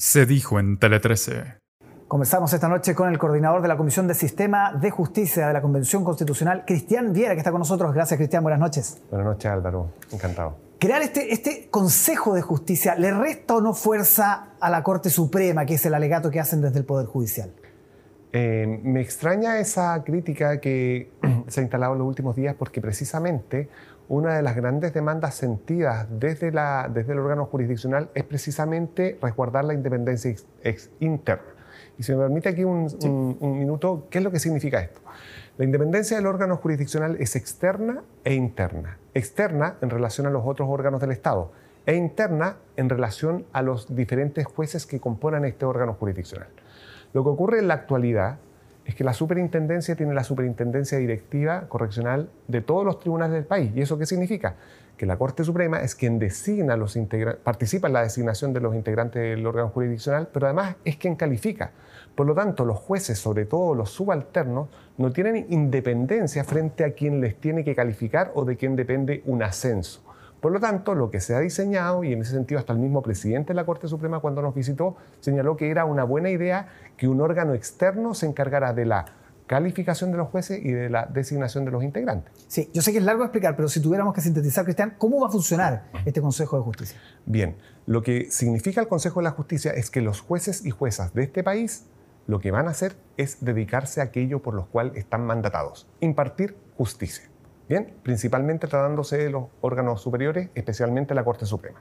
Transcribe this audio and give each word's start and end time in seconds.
Se 0.00 0.24
dijo 0.24 0.58
en 0.58 0.78
Tele 0.78 0.98
13. 0.98 1.58
Conversamos 2.08 2.50
esta 2.54 2.68
noche 2.68 2.94
con 2.94 3.10
el 3.10 3.18
coordinador 3.18 3.60
de 3.60 3.68
la 3.68 3.76
Comisión 3.76 4.08
de 4.08 4.14
Sistema 4.14 4.72
de 4.72 4.90
Justicia 4.90 5.46
de 5.46 5.52
la 5.52 5.60
Convención 5.60 6.04
Constitucional, 6.04 6.64
Cristian 6.66 7.12
Viera, 7.12 7.34
que 7.34 7.40
está 7.40 7.50
con 7.50 7.58
nosotros. 7.58 7.92
Gracias, 7.92 8.16
Cristian. 8.16 8.42
Buenas 8.42 8.60
noches. 8.60 9.02
Buenas 9.10 9.26
noches, 9.26 9.50
Álvaro. 9.50 9.92
Encantado. 10.10 10.56
Crear 10.78 11.02
este, 11.02 11.34
este 11.34 11.68
Consejo 11.70 12.32
de 12.32 12.40
Justicia, 12.40 12.94
¿le 12.94 13.12
resta 13.12 13.56
o 13.56 13.60
no 13.60 13.74
fuerza 13.74 14.54
a 14.58 14.70
la 14.70 14.82
Corte 14.82 15.10
Suprema, 15.10 15.66
que 15.66 15.74
es 15.74 15.84
el 15.84 15.92
alegato 15.92 16.30
que 16.30 16.40
hacen 16.40 16.62
desde 16.62 16.78
el 16.78 16.86
Poder 16.86 17.04
Judicial? 17.04 17.52
Eh, 18.32 18.80
me 18.82 19.02
extraña 19.02 19.58
esa 19.58 20.02
crítica 20.02 20.60
que 20.60 21.12
se 21.48 21.60
ha 21.60 21.62
instalado 21.62 21.92
en 21.92 21.98
los 21.98 22.08
últimos 22.08 22.36
días 22.36 22.56
porque 22.58 22.80
precisamente 22.80 23.68
una 24.10 24.34
de 24.34 24.42
las 24.42 24.56
grandes 24.56 24.92
demandas 24.92 25.36
sentidas 25.36 26.08
desde, 26.10 26.50
la, 26.50 26.90
desde 26.92 27.12
el 27.12 27.20
órgano 27.20 27.46
jurisdiccional 27.46 28.10
es 28.14 28.24
precisamente 28.24 29.16
resguardar 29.22 29.64
la 29.64 29.72
independencia 29.72 30.34
ex, 30.64 30.90
interna. 30.98 31.44
Y 31.96 32.02
si 32.02 32.10
me 32.12 32.18
permite 32.18 32.48
aquí 32.48 32.64
un, 32.64 32.88
un, 33.40 33.58
minuto, 33.58 34.08
¿qué 34.10 34.18
es 34.18 34.24
lo 34.24 34.32
que 34.32 34.40
significa 34.40 34.80
esto? 34.80 35.00
La 35.58 35.64
independencia 35.64 36.16
del 36.16 36.26
órgano 36.26 36.56
jurisdiccional 36.56 37.18
es 37.20 37.36
externa 37.36 38.02
e 38.24 38.34
interna. 38.34 38.98
Externa 39.14 39.76
en 39.80 39.90
relación 39.90 40.26
a 40.26 40.30
los 40.30 40.42
otros 40.44 40.68
órganos 40.68 41.00
del 41.00 41.12
Estado 41.12 41.52
e 41.86 41.94
interna 41.94 42.56
en 42.76 42.88
relación 42.88 43.46
a 43.52 43.62
los 43.62 43.94
diferentes 43.94 44.44
jueces 44.44 44.86
que 44.86 44.98
componen 44.98 45.44
este 45.44 45.66
órgano 45.66 45.94
jurisdiccional. 45.94 46.48
Lo 47.12 47.22
que 47.22 47.30
ocurre 47.30 47.60
en 47.60 47.68
la 47.68 47.74
actualidad 47.74 48.38
es 48.90 48.96
que 48.96 49.04
la 49.04 49.12
superintendencia 49.12 49.94
tiene 49.94 50.14
la 50.14 50.24
superintendencia 50.24 50.98
directiva 50.98 51.68
correccional 51.68 52.28
de 52.48 52.60
todos 52.60 52.84
los 52.84 52.98
tribunales 52.98 53.34
del 53.34 53.44
país. 53.44 53.70
¿Y 53.72 53.82
eso 53.82 53.96
qué 53.96 54.04
significa? 54.04 54.56
Que 54.96 55.06
la 55.06 55.16
Corte 55.16 55.44
Suprema 55.44 55.80
es 55.80 55.94
quien 55.94 56.18
designa 56.18 56.76
los 56.76 56.98
participa 57.44 57.86
en 57.86 57.92
la 57.92 58.02
designación 58.02 58.52
de 58.52 58.58
los 58.58 58.74
integrantes 58.74 59.22
del 59.22 59.46
órgano 59.46 59.68
jurisdiccional, 59.68 60.28
pero 60.32 60.46
además 60.46 60.74
es 60.84 60.96
quien 60.96 61.14
califica. 61.14 61.70
Por 62.16 62.26
lo 62.26 62.34
tanto, 62.34 62.64
los 62.64 62.78
jueces, 62.78 63.16
sobre 63.16 63.44
todo 63.44 63.76
los 63.76 63.90
subalternos, 63.90 64.68
no 64.98 65.12
tienen 65.12 65.46
independencia 65.50 66.42
frente 66.42 66.82
a 66.82 66.90
quien 66.90 67.20
les 67.20 67.36
tiene 67.36 67.62
que 67.62 67.76
calificar 67.76 68.32
o 68.34 68.44
de 68.44 68.56
quien 68.56 68.74
depende 68.74 69.22
un 69.24 69.44
ascenso. 69.44 70.02
Por 70.40 70.52
lo 70.52 70.60
tanto, 70.60 70.94
lo 70.94 71.10
que 71.10 71.20
se 71.20 71.34
ha 71.34 71.40
diseñado, 71.40 72.02
y 72.02 72.12
en 72.12 72.22
ese 72.22 72.32
sentido 72.32 72.58
hasta 72.58 72.72
el 72.72 72.78
mismo 72.78 73.02
presidente 73.02 73.48
de 73.48 73.54
la 73.54 73.66
Corte 73.66 73.88
Suprema 73.88 74.20
cuando 74.20 74.40
nos 74.40 74.54
visitó, 74.54 74.96
señaló 75.20 75.56
que 75.56 75.70
era 75.70 75.84
una 75.84 76.04
buena 76.04 76.30
idea 76.30 76.68
que 76.96 77.08
un 77.08 77.20
órgano 77.20 77.54
externo 77.54 78.14
se 78.14 78.26
encargara 78.26 78.72
de 78.72 78.86
la 78.86 79.04
calificación 79.46 80.12
de 80.12 80.16
los 80.16 80.28
jueces 80.28 80.64
y 80.64 80.70
de 80.70 80.88
la 80.88 81.06
designación 81.06 81.64
de 81.64 81.72
los 81.72 81.82
integrantes. 81.82 82.32
Sí, 82.46 82.70
yo 82.72 82.82
sé 82.82 82.92
que 82.92 82.98
es 82.98 83.04
largo 83.04 83.24
explicar, 83.24 83.56
pero 83.56 83.68
si 83.68 83.80
tuviéramos 83.80 84.14
que 84.14 84.20
sintetizar, 84.20 84.64
Cristian, 84.64 84.94
¿cómo 84.96 85.20
va 85.20 85.26
a 85.26 85.30
funcionar 85.30 85.90
este 86.04 86.20
Consejo 86.20 86.56
de 86.56 86.62
Justicia? 86.62 87.00
Bien, 87.26 87.56
lo 87.86 88.02
que 88.02 88.30
significa 88.30 88.80
el 88.80 88.86
Consejo 88.86 89.20
de 89.20 89.24
la 89.24 89.32
Justicia 89.32 89.72
es 89.72 89.90
que 89.90 90.00
los 90.00 90.20
jueces 90.20 90.64
y 90.64 90.70
juezas 90.70 91.12
de 91.14 91.24
este 91.24 91.42
país 91.42 91.86
lo 92.28 92.38
que 92.38 92.52
van 92.52 92.68
a 92.68 92.70
hacer 92.70 92.94
es 93.16 93.44
dedicarse 93.44 94.00
a 94.00 94.04
aquello 94.04 94.40
por 94.40 94.54
lo 94.54 94.66
cual 94.66 94.92
están 94.94 95.26
mandatados, 95.26 95.88
impartir 95.98 96.56
justicia. 96.76 97.29
Bien, 97.70 97.94
principalmente 98.02 98.66
tratándose 98.66 99.16
de 99.16 99.30
los 99.30 99.44
órganos 99.60 100.02
superiores, 100.02 100.48
especialmente 100.56 101.14
la 101.14 101.22
Corte 101.22 101.46
Suprema. 101.46 101.80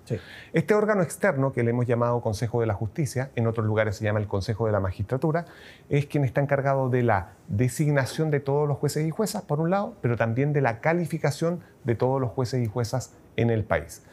Este 0.53 0.75
órgano 0.75 1.01
externo, 1.01 1.51
que 1.51 1.63
le 1.63 1.71
hemos 1.71 1.87
llamado 1.87 2.21
Consejo 2.21 2.61
de 2.61 2.67
la 2.67 2.75
Justicia, 2.75 3.31
en 3.35 3.47
otros 3.47 3.65
lugares 3.65 3.95
se 3.95 4.03
llama 4.03 4.19
el 4.19 4.27
Consejo 4.27 4.67
de 4.67 4.71
la 4.71 4.79
Magistratura, 4.79 5.45
es 5.89 6.05
quien 6.05 6.25
está 6.25 6.41
encargado 6.41 6.89
de 6.89 7.01
la 7.01 7.29
designación 7.47 8.29
de 8.29 8.39
todos 8.39 8.67
los 8.67 8.77
jueces 8.77 9.03
y 9.07 9.09
juezas, 9.09 9.41
por 9.41 9.59
un 9.59 9.71
lado, 9.71 9.95
pero 9.99 10.15
también 10.15 10.53
de 10.53 10.61
la 10.61 10.79
calificación 10.79 11.61
de 11.85 11.95
todos 11.95 12.21
los 12.21 12.29
jueces 12.29 12.63
y 12.63 12.67
juezas 12.67 13.15
en 13.35 13.49
el 13.49 13.63
país. 13.63 14.03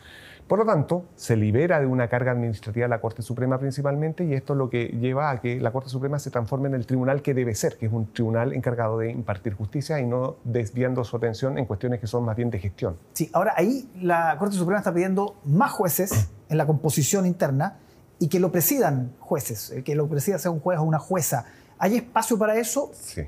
Por 0.46 0.60
lo 0.60 0.64
tanto, 0.64 1.06
se 1.16 1.36
libera 1.36 1.80
de 1.80 1.86
una 1.86 2.08
carga 2.08 2.30
administrativa 2.30 2.86
la 2.86 3.00
Corte 3.00 3.20
Suprema 3.20 3.58
principalmente 3.58 4.24
y 4.24 4.32
esto 4.32 4.52
es 4.52 4.58
lo 4.58 4.70
que 4.70 4.86
lleva 4.86 5.30
a 5.30 5.40
que 5.40 5.60
la 5.60 5.72
Corte 5.72 5.88
Suprema 5.88 6.20
se 6.20 6.30
transforme 6.30 6.68
en 6.68 6.74
el 6.74 6.86
tribunal 6.86 7.20
que 7.20 7.34
debe 7.34 7.52
ser, 7.56 7.76
que 7.76 7.86
es 7.86 7.92
un 7.92 8.12
tribunal 8.12 8.52
encargado 8.52 8.98
de 8.98 9.10
impartir 9.10 9.54
justicia 9.54 9.98
y 9.98 10.06
no 10.06 10.36
desviando 10.44 11.02
su 11.02 11.16
atención 11.16 11.58
en 11.58 11.64
cuestiones 11.64 11.98
que 11.98 12.06
son 12.06 12.24
más 12.24 12.36
bien 12.36 12.50
de 12.50 12.60
gestión. 12.60 12.96
Sí, 13.14 13.28
ahora 13.32 13.54
ahí 13.56 13.90
la 14.00 14.36
Corte 14.38 14.54
Suprema 14.54 14.78
está 14.78 14.94
pidiendo 14.94 15.34
más 15.44 15.72
jueces 15.72 16.28
en 16.48 16.58
la 16.58 16.66
composición 16.66 17.26
interna 17.26 17.78
y 18.20 18.28
que 18.28 18.38
lo 18.38 18.52
presidan 18.52 19.14
jueces, 19.18 19.74
que 19.84 19.96
lo 19.96 20.08
presida 20.08 20.38
sea 20.38 20.52
un 20.52 20.60
juez 20.60 20.78
o 20.78 20.84
una 20.84 21.00
jueza. 21.00 21.46
¿Hay 21.78 21.96
espacio 21.96 22.38
para 22.38 22.56
eso? 22.56 22.90
Sí. 22.94 23.22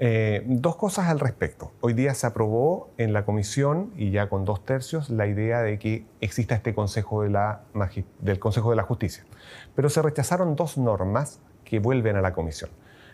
Eh, 0.00 0.42
dos 0.46 0.74
cosas 0.76 1.08
al 1.08 1.20
respecto. 1.20 1.72
Hoy 1.80 1.92
día 1.94 2.14
se 2.14 2.26
aprobó 2.26 2.90
en 2.98 3.12
la 3.12 3.24
comisión 3.24 3.92
y 3.96 4.10
ya 4.10 4.28
con 4.28 4.44
dos 4.44 4.64
tercios 4.64 5.08
la 5.08 5.26
idea 5.28 5.62
de 5.62 5.78
que 5.78 6.04
exista 6.20 6.56
este 6.56 6.74
Consejo 6.74 7.22
de 7.22 7.30
la, 7.30 7.62
del 8.18 8.40
Consejo 8.40 8.70
de 8.70 8.76
la 8.76 8.82
Justicia. 8.82 9.24
Pero 9.76 9.88
se 9.88 10.02
rechazaron 10.02 10.56
dos 10.56 10.78
normas 10.78 11.40
que 11.64 11.78
vuelven 11.78 12.16
a 12.16 12.20
la 12.20 12.32
comisión. 12.32 12.70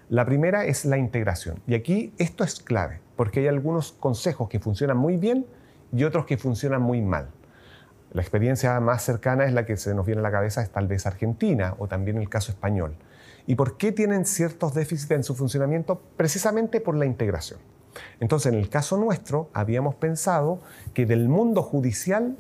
La 0.09 0.25
primera 0.25 0.65
es 0.65 0.87
la 0.87 0.97
integración. 0.97 1.61
Y 1.67 1.75
aquí 1.75 2.15
esto 2.19 2.45
es 2.45 2.61
clave, 2.61 3.01
porque 3.15 3.41
hay 3.41 3.49
algunos 3.49 3.93
consejos 3.93 4.49
que 4.49 4.59
funcionan 4.59 4.97
muy 4.97 5.19
bien 5.19 5.47
y 5.93 6.05
otros 6.05 6.25
que 6.25 6.39
funcionan 6.39 6.81
muy 6.81 7.03
mal. 7.03 7.29
La 8.13 8.23
experiencia 8.23 8.81
más 8.81 9.03
cercana 9.03 9.45
es 9.45 9.53
la 9.53 9.67
que 9.67 9.77
se 9.77 9.95
nos 9.95 10.07
viene 10.07 10.21
a 10.21 10.23
la 10.23 10.33
cabeza, 10.33 10.63
es 10.63 10.71
tal 10.71 10.89
vez 10.89 11.07
Argentina 11.07 11.75
o 11.79 11.87
también 11.87 12.17
el 12.17 12.29
caso 12.29 12.51
español. 12.51 12.97
¿Y 13.47 13.55
por 13.55 13.77
qué 13.77 13.93
tienen 13.93 14.25
ciertos 14.25 14.75
déficits 14.75 15.11
en 15.11 15.25
su 15.25 15.35
funcionamiento? 15.35 16.01
Precisamente 16.17 16.81
por 16.81 16.97
la 16.97 17.07
integración. 17.07 17.61
Entonces, 18.21 18.53
en 18.53 18.59
el 18.59 18.69
caso 18.69 18.97
nuestro, 18.97 19.51
habíamos 19.53 19.95
pensado 19.97 20.61
que 20.95 21.07
del 21.07 21.29
mundo 21.29 21.63
judicial, 21.63 22.37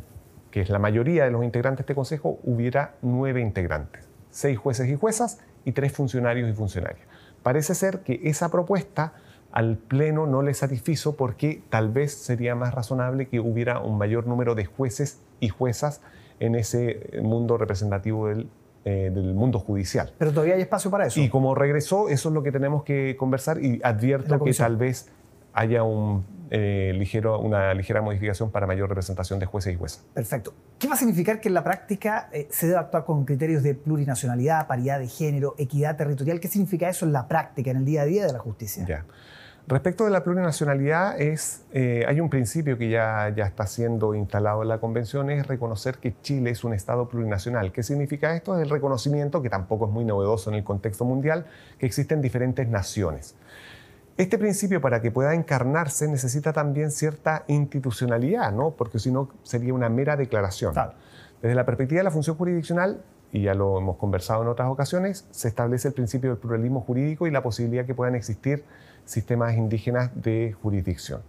que 0.50 0.61
es 0.61 0.71
la 0.71 0.78
mayoría 0.78 1.25
de 1.25 1.31
los 1.31 1.44
integrantes 1.44 1.78
de 1.78 1.83
este 1.83 1.94
Consejo, 1.94 2.38
hubiera 2.44 2.94
nueve 3.03 3.41
integrantes, 3.41 4.09
seis 4.31 4.59
jueces 4.59 4.88
y 4.88 4.97
juezas 4.97 5.38
y 5.65 5.72
tres 5.72 5.93
funcionarios 5.93 6.49
y 6.49 6.53
funcionarias. 6.53 7.06
Parece 7.43 7.75
ser 7.75 8.00
que 8.00 8.21
esa 8.25 8.50
propuesta 8.50 9.15
al 9.53 9.77
Pleno 9.77 10.27
no 10.27 10.43
le 10.43 10.55
satisfizo 10.55 11.17
porque 11.17 11.62
tal 11.71 11.91
vez 11.91 12.12
sería 12.12 12.55
más 12.55 12.75
razonable 12.75 13.28
que 13.28 13.41
hubiera 13.41 13.81
un 13.81 13.99
mayor 13.99 14.27
número 14.27 14.55
de 14.55 14.65
jueces 14.65 15.21
y 15.41 15.49
juezas 15.49 16.00
en 16.38 16.55
ese 16.55 17.11
mundo 17.22 17.59
representativo 17.59 18.28
del 18.28 18.49
eh, 18.84 19.10
del 19.12 19.34
mundo 19.34 19.58
judicial. 19.58 20.12
Pero 20.18 20.32
todavía 20.32 20.54
hay 20.54 20.62
espacio 20.62 20.91
para 20.91 21.06
eso. 21.06 21.20
Y 21.20 21.28
como 21.28 21.54
regresó, 21.54 22.08
eso 22.08 22.28
es 22.28 22.34
lo 22.34 22.42
que 22.42 22.52
tenemos 22.52 22.82
que 22.82 23.16
conversar 23.18 23.62
y 23.62 23.80
advierto 23.82 24.42
que 24.42 24.52
tal 24.54 24.76
vez 24.76 25.10
haya 25.52 25.82
un, 25.82 26.24
eh, 26.52 26.92
ligero, 26.96 27.38
una 27.38 27.72
ligera 27.74 28.02
modificación 28.02 28.50
para 28.50 28.66
mayor 28.66 28.88
representación 28.88 29.38
de 29.38 29.46
jueces 29.46 29.74
y 29.74 29.76
juezas. 29.76 30.04
Perfecto. 30.12 30.52
¿Qué 30.80 30.88
va 30.88 30.94
a 30.94 30.96
significar 30.96 31.40
que 31.40 31.46
en 31.46 31.54
la 31.54 31.62
práctica 31.62 32.28
eh, 32.32 32.48
se 32.50 32.66
debe 32.66 32.80
actuar 32.80 33.04
con 33.04 33.24
criterios 33.24 33.62
de 33.62 33.74
plurinacionalidad, 33.74 34.66
paridad 34.66 34.98
de 34.98 35.06
género, 35.06 35.54
equidad 35.58 35.96
territorial? 35.96 36.40
¿Qué 36.40 36.48
significa 36.48 36.88
eso 36.88 37.06
en 37.06 37.12
la 37.12 37.28
práctica, 37.28 37.70
en 37.70 37.76
el 37.76 37.84
día 37.84 38.02
a 38.02 38.04
día 38.04 38.26
de 38.26 38.32
la 38.32 38.40
justicia? 38.40 38.84
Ya. 38.84 39.04
Respecto 39.70 40.04
de 40.04 40.10
la 40.10 40.25
plurinacionalidad, 40.25 41.20
es, 41.20 41.64
eh, 41.72 42.04
hay 42.08 42.19
un 42.19 42.28
principio 42.28 42.76
que 42.76 42.91
ya, 42.91 43.32
ya 43.36 43.47
está 43.47 43.69
siendo 43.69 44.16
instalado 44.16 44.62
en 44.62 44.69
la 44.69 44.78
Convención, 44.81 45.31
es 45.31 45.47
reconocer 45.47 45.98
que 45.98 46.12
Chile 46.22 46.50
es 46.50 46.64
un 46.64 46.75
Estado 46.75 47.08
plurinacional. 47.08 47.70
¿Qué 47.70 47.84
significa 47.84 48.34
esto? 48.34 48.56
Es 48.56 48.64
el 48.64 48.69
reconocimiento, 48.69 49.41
que 49.42 49.48
tampoco 49.48 49.86
es 49.86 49.92
muy 49.92 50.04
novedoso 50.04 50.50
en 50.50 50.56
el 50.56 50.64
contexto 50.64 51.04
mundial, 51.04 51.47
que 51.78 51.86
existen 51.86 52.20
diferentes 52.20 52.66
naciones. 52.66 53.36
Este 54.16 54.38
principio, 54.38 54.81
para 54.81 55.00
que 55.00 55.12
pueda 55.12 55.34
encarnarse, 55.34 56.08
necesita 56.08 56.52
también 56.52 56.91
cierta 56.91 57.44
institucionalidad, 57.47 58.50
¿no? 58.50 58.72
porque 58.72 58.98
si 58.98 59.12
no 59.12 59.28
sería 59.44 59.72
una 59.72 59.88
mera 59.88 60.16
declaración. 60.16 60.75
Desde 61.41 61.54
la 61.54 61.64
perspectiva 61.64 62.00
de 62.00 62.04
la 62.04 62.10
función 62.10 62.37
jurisdiccional, 62.37 63.04
y 63.32 63.42
ya 63.42 63.54
lo 63.54 63.78
hemos 63.78 63.96
conversado 63.96 64.42
en 64.42 64.48
otras 64.48 64.68
ocasiones, 64.68 65.26
se 65.30 65.48
establece 65.48 65.88
el 65.88 65.94
principio 65.94 66.30
del 66.30 66.38
pluralismo 66.38 66.80
jurídico 66.80 67.26
y 67.26 67.30
la 67.30 67.42
posibilidad 67.42 67.84
que 67.84 67.94
puedan 67.94 68.14
existir 68.14 68.64
sistemas 69.04 69.56
indígenas 69.56 70.10
de 70.14 70.56
jurisdicción. 70.62 71.22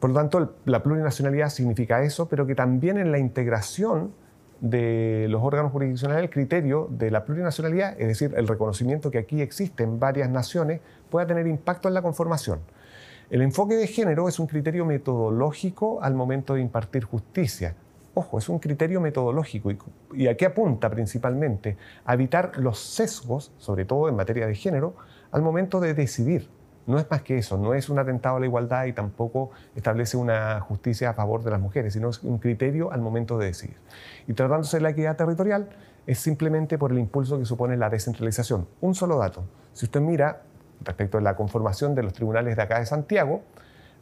Por 0.00 0.10
lo 0.10 0.16
tanto, 0.16 0.54
la 0.64 0.82
plurinacionalidad 0.82 1.48
significa 1.50 2.02
eso, 2.02 2.28
pero 2.28 2.46
que 2.46 2.54
también 2.54 2.98
en 2.98 3.10
la 3.10 3.18
integración 3.18 4.12
de 4.60 5.26
los 5.28 5.42
órganos 5.42 5.72
jurisdiccionales 5.72 6.24
el 6.24 6.30
criterio 6.30 6.88
de 6.90 7.10
la 7.10 7.24
plurinacionalidad, 7.24 8.00
es 8.00 8.08
decir, 8.08 8.34
el 8.36 8.48
reconocimiento 8.48 9.10
que 9.10 9.18
aquí 9.18 9.40
existen 9.40 10.00
varias 10.00 10.30
naciones, 10.30 10.80
pueda 11.10 11.26
tener 11.26 11.46
impacto 11.46 11.88
en 11.88 11.94
la 11.94 12.02
conformación. 12.02 12.60
El 13.30 13.42
enfoque 13.42 13.74
de 13.74 13.86
género 13.86 14.28
es 14.28 14.38
un 14.38 14.46
criterio 14.46 14.84
metodológico 14.84 16.02
al 16.02 16.14
momento 16.14 16.54
de 16.54 16.62
impartir 16.62 17.04
justicia. 17.04 17.74
Ojo, 18.18 18.36
es 18.36 18.48
un 18.48 18.58
criterio 18.58 19.00
metodológico 19.00 19.70
y, 20.12 20.26
a 20.26 20.36
qué 20.36 20.46
apunta 20.46 20.90
principalmente? 20.90 21.76
A 22.04 22.14
evitar 22.14 22.50
los 22.56 22.80
sesgos, 22.80 23.52
sobre 23.58 23.84
todo 23.84 24.08
en 24.08 24.16
materia 24.16 24.44
de 24.48 24.56
género, 24.56 24.96
al 25.30 25.40
momento 25.40 25.78
de 25.78 25.94
decidir 25.94 26.50
no 26.88 26.98
es 26.98 27.08
más 27.08 27.22
que 27.22 27.38
eso, 27.38 27.56
no 27.56 27.74
es 27.74 27.88
un 27.88 28.00
atentado 28.00 28.38
a 28.38 28.40
la 28.40 28.46
igualdad 28.46 28.86
y 28.86 28.92
tampoco 28.92 29.52
establece 29.76 30.16
una 30.16 30.58
justicia 30.58 31.10
a 31.10 31.14
favor 31.14 31.44
de 31.44 31.52
las 31.52 31.60
mujeres, 31.60 31.92
sino 31.92 32.08
es 32.08 32.20
un 32.24 32.38
criterio 32.38 32.90
al 32.90 33.00
momento 33.00 33.38
de 33.38 33.46
decidir. 33.46 33.76
Y 34.26 34.32
tratándose 34.32 34.78
de 34.78 34.80
la 34.80 34.90
equidad 34.90 35.14
territorial, 35.14 35.68
es 36.04 36.18
simplemente 36.18 36.76
por 36.76 36.90
el 36.90 36.98
impulso 36.98 37.38
que 37.38 37.44
supone 37.44 37.76
la 37.76 37.88
descentralización. 37.88 38.66
Un 38.80 38.96
solo 38.96 39.18
dato. 39.18 39.44
Si 39.74 39.84
usted 39.84 40.00
mira 40.00 40.42
respecto 40.80 41.18
a 41.18 41.20
la 41.20 41.36
conformación 41.36 41.94
de 41.94 42.02
los 42.02 42.14
tribunales 42.14 42.56
de 42.56 42.62
acá 42.62 42.80
de 42.80 42.86
Santiago, 42.86 43.42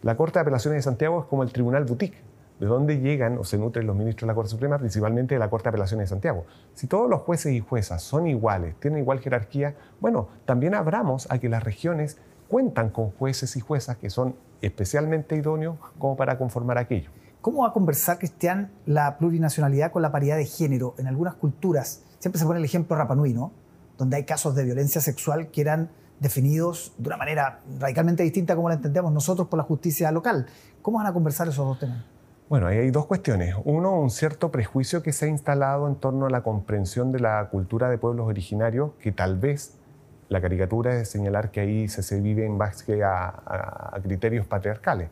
la 0.00 0.16
Corte 0.16 0.38
de 0.38 0.42
Apelaciones 0.42 0.78
de 0.78 0.82
Santiago 0.82 1.20
es 1.20 1.26
como 1.26 1.42
el 1.42 1.52
tribunal 1.52 1.84
boutique. 1.84 2.25
¿De 2.58 2.66
dónde 2.66 3.00
llegan 3.00 3.36
o 3.36 3.44
se 3.44 3.58
nutren 3.58 3.86
los 3.86 3.94
ministros 3.94 4.22
de 4.22 4.28
la 4.28 4.34
Corte 4.34 4.50
Suprema? 4.50 4.78
Principalmente 4.78 5.34
de 5.34 5.38
la 5.38 5.50
Corte 5.50 5.64
de 5.64 5.68
Apelaciones 5.70 6.08
de 6.08 6.14
Santiago. 6.14 6.46
Si 6.72 6.86
todos 6.86 7.10
los 7.10 7.20
jueces 7.20 7.52
y 7.52 7.60
juezas 7.60 8.02
son 8.02 8.26
iguales, 8.26 8.76
tienen 8.80 9.00
igual 9.00 9.20
jerarquía, 9.20 9.74
bueno, 10.00 10.28
también 10.46 10.74
abramos 10.74 11.30
a 11.30 11.38
que 11.38 11.50
las 11.50 11.62
regiones 11.62 12.16
cuentan 12.48 12.88
con 12.88 13.10
jueces 13.10 13.56
y 13.56 13.60
juezas 13.60 13.98
que 13.98 14.08
son 14.08 14.36
especialmente 14.62 15.36
idóneos 15.36 15.76
como 15.98 16.16
para 16.16 16.38
conformar 16.38 16.78
aquello. 16.78 17.10
¿Cómo 17.42 17.62
va 17.62 17.68
a 17.68 17.72
conversar, 17.72 18.18
Cristian, 18.18 18.72
la 18.86 19.18
plurinacionalidad 19.18 19.92
con 19.92 20.00
la 20.00 20.10
paridad 20.10 20.38
de 20.38 20.46
género? 20.46 20.94
En 20.96 21.08
algunas 21.08 21.34
culturas, 21.34 22.04
siempre 22.18 22.38
se 22.38 22.46
pone 22.46 22.58
el 22.58 22.64
ejemplo 22.64 22.96
Rapanui, 22.96 23.34
¿no? 23.34 23.52
Donde 23.98 24.16
hay 24.16 24.24
casos 24.24 24.54
de 24.54 24.64
violencia 24.64 25.02
sexual 25.02 25.48
que 25.50 25.60
eran 25.60 25.90
definidos 26.20 26.94
de 26.96 27.08
una 27.08 27.18
manera 27.18 27.60
radicalmente 27.78 28.22
distinta 28.22 28.56
como 28.56 28.70
la 28.70 28.76
entendemos 28.76 29.12
nosotros 29.12 29.48
por 29.48 29.58
la 29.58 29.64
justicia 29.64 30.10
local. 30.10 30.46
¿Cómo 30.80 30.96
van 30.98 31.06
a 31.06 31.12
conversar 31.12 31.48
esos 31.48 31.66
dos 31.66 31.78
temas? 31.78 32.15
Bueno, 32.48 32.68
ahí 32.68 32.78
hay 32.78 32.90
dos 32.92 33.06
cuestiones. 33.06 33.56
Uno, 33.64 33.98
un 33.98 34.08
cierto 34.08 34.52
prejuicio 34.52 35.02
que 35.02 35.12
se 35.12 35.24
ha 35.24 35.28
instalado 35.28 35.88
en 35.88 35.96
torno 35.96 36.26
a 36.26 36.30
la 36.30 36.44
comprensión 36.44 37.10
de 37.10 37.18
la 37.18 37.48
cultura 37.48 37.90
de 37.90 37.98
pueblos 37.98 38.28
originarios, 38.28 38.92
que 39.00 39.10
tal 39.10 39.36
vez 39.36 39.76
la 40.28 40.40
caricatura 40.40 40.94
es 40.94 41.08
señalar 41.08 41.50
que 41.50 41.58
ahí 41.58 41.88
se, 41.88 42.20
vive 42.20 42.46
en 42.46 42.56
base 42.56 43.02
a, 43.02 43.98
criterios 44.00 44.46
patriarcales. 44.46 45.08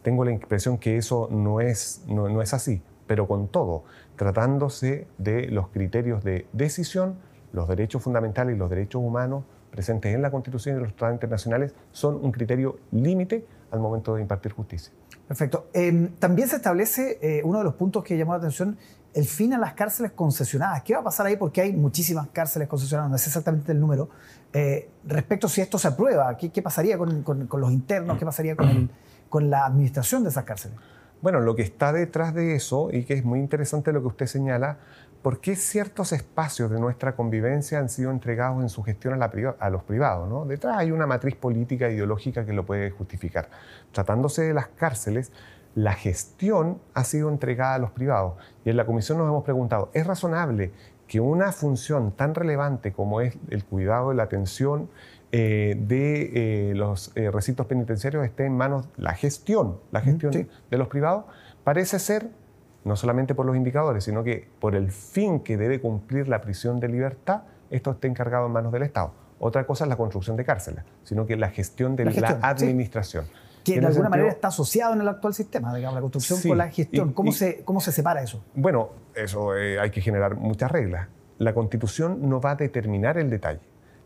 Tengo 0.00 0.24
la 0.24 0.30
impresión 0.32 0.78
que 0.78 0.96
eso 0.96 1.28
no 1.30 1.60
es, 1.60 2.04
no 2.06 2.40
es 2.40 2.54
así, 2.54 2.80
pero 3.06 3.28
con 3.28 3.48
todo, 3.48 3.84
tratándose 4.16 5.06
de 5.18 5.48
los 5.48 5.68
criterios 5.68 6.24
de 6.24 6.46
decisión, 6.54 7.16
los 7.52 7.68
derechos 7.68 8.02
fundamentales 8.02 8.56
y 8.56 8.58
los 8.58 8.70
derechos 8.70 9.02
humanos 9.02 9.44
presentes 9.70 10.14
en 10.14 10.22
la 10.22 10.30
Constitución 10.30 10.78
y 10.78 10.80
los 10.80 10.88
tratados 10.94 11.16
internacionales 11.16 11.74
son 11.92 12.14
un 12.14 12.32
criterio 12.32 12.78
límite 12.92 13.44
al 13.70 13.80
momento 13.80 14.14
de 14.14 14.22
impartir 14.22 14.52
justicia. 14.52 14.90
Perfecto. 15.28 15.68
Em, 15.74 16.08
también 16.18 16.48
se 16.48 16.56
establece 16.56 17.18
eh, 17.20 17.42
uno 17.44 17.58
de 17.58 17.64
los 17.64 17.74
puntos 17.74 18.02
que 18.02 18.16
llamó 18.16 18.32
la 18.32 18.38
atención, 18.38 18.78
el 19.12 19.26
fin 19.26 19.52
a 19.52 19.58
las 19.58 19.74
cárceles 19.74 20.12
concesionadas. 20.12 20.82
¿Qué 20.82 20.94
va 20.94 21.00
a 21.00 21.04
pasar 21.04 21.26
ahí? 21.26 21.36
Porque 21.36 21.60
hay 21.60 21.72
muchísimas 21.74 22.28
cárceles 22.28 22.66
concesionadas, 22.66 23.10
no 23.10 23.18
sé 23.18 23.28
exactamente 23.28 23.72
el 23.72 23.78
número. 23.78 24.08
Eh, 24.54 24.88
respecto 25.04 25.46
a 25.46 25.50
si 25.50 25.60
esto 25.60 25.78
se 25.78 25.88
aprueba, 25.88 26.34
¿qué, 26.38 26.62
pasaría 26.62 26.96
con, 26.96 27.24
los 27.26 27.72
internos? 27.72 28.18
¿Qué 28.18 28.24
pasaría 28.24 28.56
con, 28.56 28.90
con 29.28 29.50
la 29.50 29.66
administración 29.66 30.22
de 30.22 30.30
esas 30.30 30.44
cárceles? 30.44 30.78
Bueno, 31.20 31.40
lo 31.40 31.56
que 31.56 31.62
está 31.62 31.92
detrás 31.92 32.32
de 32.32 32.54
eso, 32.54 32.90
y 32.92 33.04
que 33.04 33.14
es 33.14 33.24
muy 33.24 33.40
interesante 33.40 33.92
lo 33.92 34.00
que 34.00 34.06
usted 34.06 34.26
señala, 34.26 34.78
¿por 35.22 35.40
qué 35.40 35.56
ciertos 35.56 36.12
espacios 36.12 36.70
de 36.70 36.78
nuestra 36.78 37.16
convivencia 37.16 37.78
han 37.78 37.88
sido 37.88 38.10
entregados 38.10 38.62
en 38.62 38.68
su 38.68 38.82
gestión 38.82 39.20
a, 39.20 39.70
los 39.70 39.82
privados? 39.82 40.28
¿no? 40.28 40.44
Detrás 40.44 40.78
hay 40.78 40.90
una 40.90 41.06
matriz 41.06 41.34
política 41.34 41.88
e 41.88 41.94
ideológica 41.94 42.44
que 42.44 42.52
lo 42.52 42.64
puede 42.64 42.90
justificar. 42.90 43.48
Tratándose 43.92 44.42
de 44.42 44.54
las 44.54 44.68
cárceles, 44.68 45.32
la 45.74 45.92
gestión 45.92 46.80
ha 46.94 47.04
sido 47.04 47.28
entregada 47.28 47.74
a 47.74 47.78
los 47.78 47.90
privados. 47.90 48.34
Y 48.64 48.70
en 48.70 48.76
la 48.76 48.86
comisión 48.86 49.18
nos 49.18 49.28
hemos 49.28 49.44
preguntado, 49.44 49.90
¿es 49.92 50.06
razonable 50.06 50.72
que 51.06 51.20
una 51.20 51.52
función 51.52 52.12
tan 52.12 52.34
relevante 52.34 52.92
como 52.92 53.20
es 53.20 53.36
el 53.50 53.64
cuidado, 53.64 54.12
la 54.12 54.24
atención 54.24 54.90
eh, 55.32 55.76
de 55.78 56.70
eh, 56.70 56.74
los 56.74 57.12
eh, 57.14 57.30
recintos 57.30 57.66
penitenciarios 57.66 58.24
esté 58.24 58.44
en 58.44 58.56
manos, 58.56 58.88
la 58.96 59.14
gestión, 59.14 59.78
la 59.90 60.00
gestión 60.00 60.32
de 60.32 60.78
los 60.78 60.88
privados? 60.88 61.24
Parece 61.64 61.98
ser 61.98 62.30
no 62.88 62.96
solamente 62.96 63.34
por 63.34 63.46
los 63.46 63.54
indicadores, 63.54 64.02
sino 64.02 64.24
que 64.24 64.48
por 64.58 64.74
el 64.74 64.90
fin 64.90 65.40
que 65.40 65.56
debe 65.56 65.80
cumplir 65.80 66.26
la 66.26 66.40
prisión 66.40 66.80
de 66.80 66.88
libertad, 66.88 67.42
esto 67.70 67.92
esté 67.92 68.08
encargado 68.08 68.46
en 68.46 68.52
manos 68.52 68.72
del 68.72 68.82
Estado. 68.82 69.12
Otra 69.38 69.64
cosa 69.66 69.84
es 69.84 69.88
la 69.88 69.96
construcción 69.96 70.36
de 70.36 70.44
cárceles, 70.44 70.84
sino 71.04 71.26
que 71.26 71.36
la 71.36 71.50
gestión 71.50 71.94
de 71.94 72.06
la, 72.06 72.38
administración. 72.42 73.26
Que 73.62 73.80
de 73.80 73.86
alguna 73.86 74.08
manera 74.08 74.30
está 74.30 74.48
asociado 74.48 74.94
en 74.94 75.02
el 75.02 75.08
actual 75.08 75.34
sistema, 75.34 75.74
digamos, 75.74 75.94
la 75.94 76.00
construcción 76.00 76.40
con 76.42 76.58
la 76.58 76.70
gestión. 76.70 77.12
¿Cómo, 77.12 77.30
se, 77.32 77.62
¿Cómo 77.64 77.80
se 77.80 77.92
separa 77.92 78.22
eso? 78.22 78.42
Bueno, 78.54 78.90
eso 79.14 79.56
eh, 79.56 79.78
hay 79.78 79.90
que 79.90 80.00
generar 80.00 80.36
muchas 80.36 80.72
reglas. 80.72 81.08
La 81.36 81.54
constitución 81.54 82.28
no 82.28 82.40
va 82.40 82.52
a 82.52 82.56
determinar 82.56 83.18
el 83.18 83.30
detalle. 83.30 83.60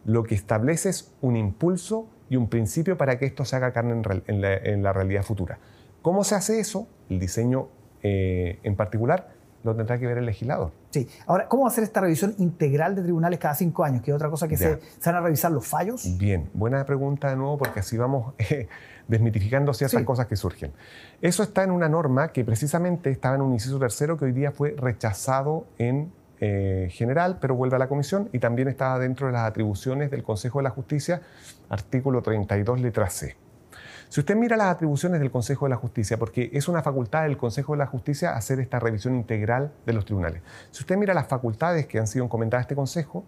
Lo 0.05 0.25
que 0.25 0.35
establece 0.35 0.89
es 0.89 1.15
un 1.21 1.37
impulso 1.37 2.09
y 2.29 2.37
un 2.37 2.49
principio 2.49 2.99
para 2.99 3.19
que 3.19 3.25
esto 3.25 3.45
se 3.45 3.57
haga 3.57 3.73
carne 3.73 4.03
en, 4.27 4.41
la, 4.41 4.55
en 4.55 4.83
la 4.83 4.93
realidad 4.93 5.23
futura. 5.23 5.59
¿Cómo 6.03 6.25
se 6.25 6.35
hace 6.35 6.59
eso? 6.59 6.89
El 7.09 7.21
diseño 7.21 7.69
eh, 8.03 8.59
en 8.63 8.77
particular, 8.77 9.29
lo 9.65 9.77
tendrá 9.77 9.99
que 9.99 10.07
ver 10.07 10.19
el 10.19 10.27
legislador. 10.27 10.73
Sí. 10.91 11.09
Ahora, 11.27 11.49
¿cómo 11.49 11.65
va 11.65 11.69
a 11.69 11.73
ser 11.73 11.85
esta 11.85 12.01
revisión 12.01 12.35
integral 12.39 12.95
de 12.95 13.03
tribunales 13.03 13.39
cada 13.39 13.55
cinco 13.55 13.85
años? 13.85 14.03
Que 14.03 14.11
es 14.11 14.15
otra 14.15 14.29
cosa 14.29 14.49
que 14.49 14.57
se, 14.57 14.79
van 15.05 15.15
a 15.15 15.21
revisar 15.21 15.53
los 15.53 15.67
fallos. 15.67 16.19
Bien, 16.19 16.51
buena 16.53 16.85
pregunta 16.85 17.31
de 17.31 17.37
nuevo, 17.37 17.59
porque 17.59 17.81
así 17.81 17.97
vamos 17.97 18.35
eh, 18.39 18.69
desmitificando 19.09 19.73
ciertas 19.73 20.03
cosas 20.03 20.27
que 20.27 20.37
surgen. 20.37 20.73
Eso 21.21 21.43
está 21.43 21.63
en 21.63 21.71
una 21.71 21.89
norma 21.89 22.33
que 22.33 22.45
precisamente 22.45 23.11
estaba 23.11 23.37
en 23.37 23.43
un 23.43 23.53
inciso 23.53 23.79
tercero 23.79 24.17
que 24.17 24.25
hoy 24.25 24.33
día 24.33 24.51
fue 24.51 24.75
rechazado 24.77 25.67
en 25.79 26.13
eh, 26.41 26.89
general, 26.91 27.39
pero 27.41 27.55
vuelve 27.55 27.77
a 27.77 27.79
la 27.79 27.89
comisión 27.89 28.29
y 28.33 28.41
también 28.41 28.67
estaba 28.67 28.99
dentro 28.99 29.29
de 29.29 29.33
las 29.33 29.49
atribuciones 29.49 30.11
del 30.11 30.25
Consejo 30.25 30.59
de 30.59 30.65
la 30.65 30.71
Justicia, 30.71 31.23
artículo 31.69 32.21
32, 32.21 32.81
letra 32.81 33.09
C. 33.09 33.37
Si 34.13 34.21
usted 34.21 34.37
mira 34.37 34.59
las 34.59 34.67
atribuciones 34.67 35.21
del 35.21 35.31
Consejo 35.31 35.65
de 35.65 35.71
la 35.71 35.77
Justicia, 35.77 36.19
porque 36.19 36.51
es 36.53 36.69
una 36.69 36.83
facultad 36.83 37.23
del 37.23 37.39
Consejo 37.39 37.73
de 37.73 37.79
la 37.79 37.87
Justicia 37.87 38.37
hacer 38.37 38.61
esta 38.61 38.79
revisión 38.79 39.15
integral 39.15 39.73
de 39.87 39.95
los 39.95 40.05
tribunales. 40.05 40.43
Si 40.71 40.83
usted 40.83 40.99
mira 40.99 41.15
las 41.15 41.29
facultades 41.29 41.87
que 41.87 41.99
han 41.99 42.07
sido 42.07 42.29
comentadas 42.29 42.61
a 42.61 42.65
este 42.65 42.75
Consejo, 42.75 43.25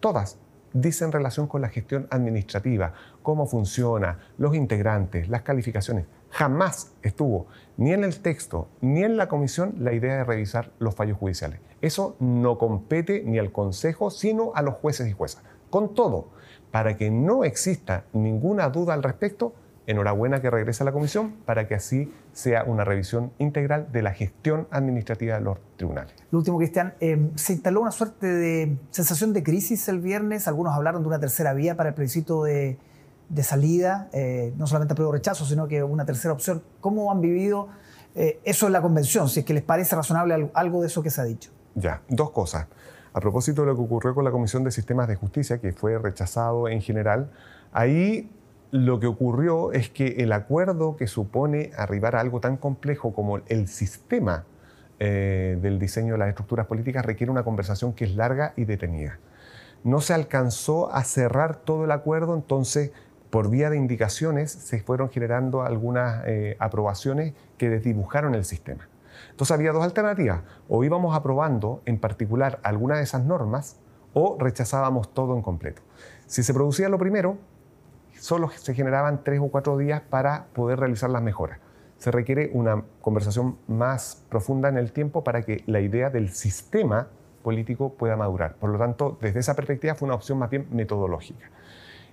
todas 0.00 0.38
dicen 0.72 1.12
relación 1.12 1.48
con 1.48 1.60
la 1.60 1.68
gestión 1.68 2.06
administrativa, 2.08 2.94
cómo 3.22 3.46
funciona, 3.46 4.20
los 4.38 4.54
integrantes, 4.54 5.28
las 5.28 5.42
calificaciones. 5.42 6.06
Jamás 6.30 6.94
estuvo 7.02 7.48
ni 7.76 7.92
en 7.92 8.02
el 8.02 8.20
texto 8.20 8.70
ni 8.80 9.04
en 9.04 9.18
la 9.18 9.28
comisión 9.28 9.74
la 9.80 9.92
idea 9.92 10.16
de 10.16 10.24
revisar 10.24 10.72
los 10.78 10.94
fallos 10.94 11.18
judiciales. 11.18 11.60
Eso 11.82 12.16
no 12.20 12.56
compete 12.56 13.22
ni 13.22 13.38
al 13.38 13.52
Consejo, 13.52 14.10
sino 14.10 14.52
a 14.54 14.62
los 14.62 14.76
jueces 14.76 15.06
y 15.08 15.12
juezas. 15.12 15.42
Con 15.68 15.92
todo, 15.92 16.30
para 16.70 16.96
que 16.96 17.10
no 17.10 17.44
exista 17.44 18.06
ninguna 18.14 18.70
duda 18.70 18.94
al 18.94 19.02
respecto, 19.02 19.52
enhorabuena 19.86 20.40
que 20.40 20.50
regrese 20.50 20.82
a 20.82 20.86
la 20.86 20.92
comisión 20.92 21.32
para 21.44 21.66
que 21.66 21.74
así 21.74 22.12
sea 22.32 22.64
una 22.64 22.84
revisión 22.84 23.32
integral 23.38 23.90
de 23.92 24.02
la 24.02 24.12
gestión 24.12 24.68
administrativa 24.70 25.36
de 25.36 25.40
los 25.40 25.58
tribunales. 25.76 26.14
Lo 26.30 26.38
último, 26.38 26.58
Cristian, 26.58 26.94
eh, 27.00 27.30
se 27.34 27.54
instaló 27.54 27.80
una 27.80 27.90
suerte 27.90 28.26
de 28.26 28.76
sensación 28.90 29.32
de 29.32 29.42
crisis 29.42 29.88
el 29.88 30.00
viernes. 30.00 30.46
Algunos 30.46 30.74
hablaron 30.74 31.02
de 31.02 31.08
una 31.08 31.18
tercera 31.18 31.52
vía 31.52 31.76
para 31.76 31.90
el 31.90 31.94
plebiscito 31.94 32.44
de, 32.44 32.78
salida, 33.42 34.08
eh, 34.12 34.52
no 34.56 34.66
solamente 34.66 34.92
apruebo 34.92 35.12
rechazo, 35.12 35.44
sino 35.44 35.66
que 35.66 35.82
una 35.82 36.04
tercera 36.04 36.32
opción. 36.32 36.62
¿Cómo 36.80 37.10
han 37.10 37.20
vivido 37.20 37.68
eh, 38.14 38.40
eso 38.44 38.66
en 38.66 38.72
la 38.72 38.82
convención? 38.82 39.28
Si 39.28 39.40
es 39.40 39.46
que 39.46 39.54
les 39.54 39.62
parece 39.62 39.96
razonable 39.96 40.50
algo 40.54 40.80
de 40.80 40.86
eso 40.86 41.02
que 41.02 41.10
se 41.10 41.20
ha 41.20 41.24
dicho. 41.24 41.50
Ya, 41.74 42.02
dos 42.08 42.30
cosas. 42.30 42.66
A 43.14 43.20
propósito 43.20 43.62
de 43.62 43.68
lo 43.68 43.74
que 43.74 43.82
ocurrió 43.82 44.14
con 44.14 44.24
la 44.24 44.30
Comisión 44.30 44.64
de 44.64 44.70
Sistemas 44.70 45.08
de 45.08 45.16
Justicia, 45.16 45.58
que 45.58 45.72
fue 45.72 45.98
rechazado 45.98 46.68
en 46.68 46.80
general, 46.80 47.30
ahí 47.72 48.30
lo 48.72 48.98
que 49.00 49.06
ocurrió 49.06 49.70
es 49.72 49.90
que 49.90 50.22
el 50.22 50.32
acuerdo 50.32 50.96
que 50.96 51.06
supone 51.06 51.72
arribar 51.76 52.16
a 52.16 52.20
algo 52.20 52.40
tan 52.40 52.56
complejo 52.56 53.12
como 53.12 53.36
el 53.46 53.68
sistema 53.68 54.46
eh, 54.98 55.58
del 55.60 55.78
diseño 55.78 56.14
de 56.14 56.18
las 56.18 56.30
estructuras 56.30 56.66
políticas 56.66 57.04
requiere 57.04 57.30
una 57.30 57.44
conversación 57.44 57.92
que 57.92 58.06
es 58.06 58.16
larga 58.16 58.54
y 58.56 58.64
detenida. 58.64 59.18
No 59.84 60.00
se 60.00 60.14
alcanzó 60.14 60.90
a 60.90 61.04
cerrar 61.04 61.56
todo 61.56 61.84
el 61.84 61.90
acuerdo, 61.90 62.34
entonces 62.34 62.92
por 63.28 63.50
vía 63.50 63.68
de 63.68 63.76
indicaciones 63.76 64.50
se 64.50 64.80
fueron 64.80 65.10
generando 65.10 65.60
algunas 65.62 66.24
eh, 66.26 66.56
aprobaciones 66.58 67.34
que 67.58 67.68
desdibujaron 67.68 68.34
el 68.34 68.46
sistema. 68.46 68.88
Entonces 69.30 69.54
había 69.54 69.72
dos 69.72 69.84
alternativas, 69.84 70.44
o 70.66 70.82
íbamos 70.82 71.14
aprobando 71.14 71.82
en 71.84 71.98
particular 71.98 72.58
alguna 72.62 72.96
de 72.96 73.02
esas 73.02 73.22
normas 73.22 73.76
o 74.14 74.38
rechazábamos 74.40 75.12
todo 75.12 75.36
en 75.36 75.42
completo. 75.42 75.82
Si 76.26 76.42
se 76.42 76.54
producía 76.54 76.88
lo 76.88 76.98
primero, 76.98 77.36
solo 78.22 78.50
se 78.50 78.72
generaban 78.72 79.24
tres 79.24 79.40
o 79.40 79.48
cuatro 79.48 79.76
días 79.76 80.00
para 80.00 80.44
poder 80.52 80.78
realizar 80.78 81.10
las 81.10 81.22
mejoras. 81.22 81.58
Se 81.98 82.12
requiere 82.12 82.50
una 82.52 82.84
conversación 83.00 83.58
más 83.66 84.24
profunda 84.28 84.68
en 84.68 84.78
el 84.78 84.92
tiempo 84.92 85.24
para 85.24 85.42
que 85.42 85.64
la 85.66 85.80
idea 85.80 86.08
del 86.08 86.30
sistema 86.30 87.08
político 87.42 87.94
pueda 87.94 88.14
madurar. 88.16 88.54
Por 88.54 88.70
lo 88.70 88.78
tanto, 88.78 89.18
desde 89.20 89.40
esa 89.40 89.54
perspectiva 89.54 89.96
fue 89.96 90.06
una 90.06 90.14
opción 90.14 90.38
más 90.38 90.50
bien 90.50 90.68
metodológica. 90.70 91.50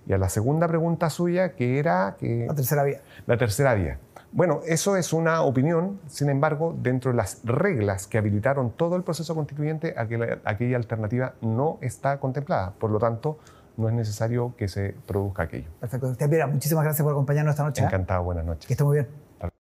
Y 0.07 0.13
a 0.13 0.17
la 0.17 0.29
segunda 0.29 0.67
pregunta 0.67 1.11
suya, 1.11 1.53
que 1.53 1.77
era... 1.77 2.15
Que, 2.19 2.47
la 2.47 2.55
tercera 2.55 2.83
vía. 2.83 3.01
La 3.27 3.37
tercera 3.37 3.75
vía. 3.75 3.99
Bueno, 4.31 4.61
eso 4.65 4.97
es 4.97 5.13
una 5.13 5.43
opinión, 5.43 5.99
sin 6.07 6.29
embargo, 6.29 6.75
dentro 6.75 7.11
de 7.11 7.17
las 7.17 7.41
reglas 7.43 8.07
que 8.07 8.17
habilitaron 8.17 8.71
todo 8.71 8.95
el 8.95 9.03
proceso 9.03 9.35
constituyente, 9.35 9.93
aquella, 9.95 10.39
aquella 10.43 10.77
alternativa 10.77 11.35
no 11.41 11.77
está 11.81 12.19
contemplada. 12.19 12.73
Por 12.79 12.89
lo 12.89 12.97
tanto, 12.97 13.37
no 13.79 13.89
es 13.89 13.95
necesario 13.95 14.53
que 14.57 14.67
se 14.67 14.95
produzca 15.07 15.43
aquello. 15.43 15.69
Perfecto. 15.79 16.13
Muchísimas 16.47 16.83
gracias 16.83 17.03
por 17.03 17.13
acompañarnos 17.13 17.53
esta 17.53 17.63
noche. 17.63 17.81
¿eh? 17.81 17.85
Encantado, 17.85 18.23
buenas 18.23 18.45
noches. 18.45 18.67
Que 18.67 18.73
esté 18.73 18.83
muy 18.83 18.97
bien. 18.97 19.28